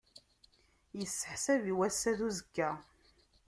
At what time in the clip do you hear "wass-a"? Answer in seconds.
1.77-2.11